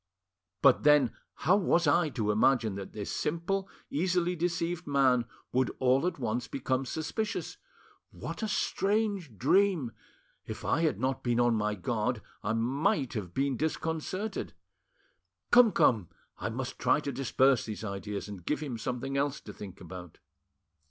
But 0.63 0.81
then, 0.81 1.15
how 1.45 1.57
was 1.57 1.85
I 1.85 2.09
to 2.09 2.31
imagine 2.31 2.73
that 2.73 2.91
this 2.91 3.11
simple, 3.15 3.69
easily 3.91 4.35
deceived 4.35 4.87
man 4.87 5.25
would 5.51 5.69
all 5.77 6.07
at 6.07 6.17
once 6.17 6.47
become 6.47 6.87
suspicious? 6.87 7.57
What 8.09 8.41
a 8.41 8.47
strange 8.47 9.37
dream! 9.37 9.91
If 10.43 10.65
I 10.65 10.81
had 10.81 10.99
not 10.99 11.21
been 11.21 11.39
on 11.39 11.53
my 11.53 11.75
guard, 11.75 12.23
I 12.41 12.53
might 12.53 13.13
have 13.13 13.35
been 13.35 13.57
disconcerted. 13.57 14.53
Come, 15.51 15.71
come, 15.71 16.09
I 16.39 16.49
must 16.49 16.79
try 16.79 16.99
to 17.01 17.11
disperse 17.11 17.65
these 17.67 17.83
ideas 17.83 18.27
and 18.27 18.43
give 18.43 18.61
him 18.61 18.79
something 18.79 19.17
else 19.17 19.39
to 19.41 19.53
think 19.53 19.79
about." 19.79 20.17